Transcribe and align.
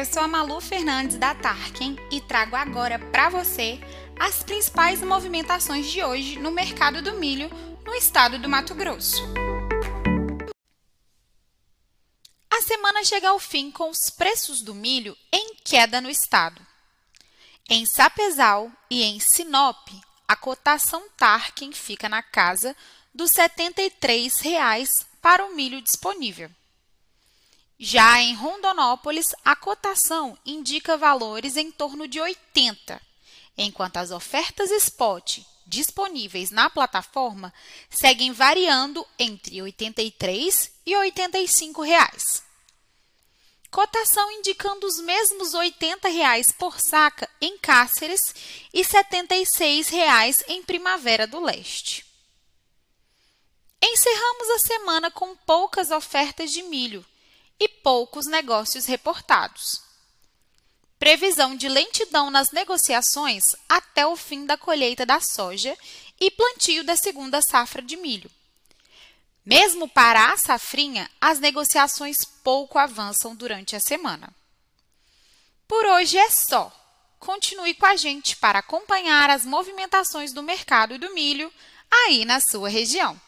eu 0.00 0.06
sou 0.06 0.22
a 0.22 0.28
Malu 0.28 0.62
Fernandes 0.62 1.18
da 1.18 1.34
Tarkin 1.34 1.94
e 2.10 2.22
trago 2.22 2.56
agora 2.56 2.98
para 2.98 3.28
você 3.28 3.78
as 4.18 4.42
principais 4.42 5.02
movimentações 5.02 5.90
de 5.90 6.02
hoje 6.02 6.38
no 6.38 6.50
mercado 6.50 7.02
do 7.02 7.18
milho 7.18 7.50
no 7.84 7.94
estado 7.94 8.38
do 8.38 8.48
Mato 8.48 8.74
Grosso. 8.74 9.22
A 12.50 12.62
semana 12.62 13.04
chega 13.04 13.28
ao 13.28 13.38
fim 13.38 13.70
com 13.70 13.90
os 13.90 14.08
preços 14.08 14.62
do 14.62 14.74
milho 14.74 15.14
em 15.30 15.56
queda 15.62 16.00
no 16.00 16.08
estado. 16.08 16.66
Em 17.68 17.84
Sapezal 17.84 18.72
e 18.88 19.02
em 19.02 19.20
Sinop, 19.20 19.86
a 20.26 20.34
cotação 20.34 21.10
Tarkin 21.14 21.72
fica 21.72 22.08
na 22.08 22.22
casa 22.22 22.74
dos 23.14 23.32
R$ 23.36 23.50
73,00 23.50 25.06
para 25.20 25.44
o 25.44 25.54
milho 25.54 25.82
disponível. 25.82 26.50
Já 27.82 28.20
em 28.20 28.34
Rondonópolis, 28.34 29.28
a 29.42 29.56
cotação 29.56 30.36
indica 30.44 30.98
valores 30.98 31.56
em 31.56 31.72
torno 31.72 32.06
de 32.06 32.20
80, 32.20 33.00
enquanto 33.56 33.96
as 33.96 34.10
ofertas 34.10 34.70
spot 34.70 35.38
disponíveis 35.66 36.50
na 36.50 36.68
plataforma 36.68 37.50
seguem 37.88 38.32
variando 38.32 39.06
entre 39.18 39.62
83 39.62 40.70
e 40.84 40.94
85 40.94 41.80
reais. 41.80 42.42
Cotação 43.70 44.30
indicando 44.32 44.86
os 44.86 45.00
mesmos 45.00 45.54
80 45.54 46.06
reais 46.10 46.52
por 46.52 46.78
saca 46.78 47.26
em 47.40 47.56
Cáceres 47.56 48.34
e 48.74 48.84
76 48.84 49.88
reais 49.88 50.44
em 50.48 50.62
Primavera 50.62 51.26
do 51.26 51.40
Leste. 51.40 52.04
Encerramos 53.82 54.50
a 54.50 54.58
semana 54.58 55.10
com 55.10 55.34
poucas 55.34 55.90
ofertas 55.90 56.52
de 56.52 56.62
milho 56.64 57.06
e 57.60 57.68
poucos 57.68 58.26
negócios 58.26 58.86
reportados. 58.86 59.82
Previsão 60.98 61.54
de 61.54 61.68
lentidão 61.68 62.30
nas 62.30 62.50
negociações 62.50 63.54
até 63.68 64.06
o 64.06 64.16
fim 64.16 64.46
da 64.46 64.56
colheita 64.56 65.04
da 65.04 65.20
soja 65.20 65.76
e 66.18 66.30
plantio 66.30 66.82
da 66.82 66.96
segunda 66.96 67.40
safra 67.42 67.82
de 67.82 67.96
milho. 67.96 68.30
Mesmo 69.44 69.88
para 69.88 70.32
a 70.32 70.36
safrinha, 70.36 71.10
as 71.20 71.38
negociações 71.38 72.24
pouco 72.24 72.78
avançam 72.78 73.34
durante 73.34 73.74
a 73.76 73.80
semana. 73.80 74.32
Por 75.66 75.84
hoje 75.86 76.18
é 76.18 76.30
só. 76.30 76.70
Continue 77.18 77.74
com 77.74 77.86
a 77.86 77.96
gente 77.96 78.36
para 78.36 78.58
acompanhar 78.58 79.30
as 79.30 79.44
movimentações 79.44 80.32
do 80.32 80.42
mercado 80.42 80.98
do 80.98 81.12
milho 81.14 81.52
aí 81.90 82.24
na 82.24 82.40
sua 82.40 82.68
região. 82.68 83.20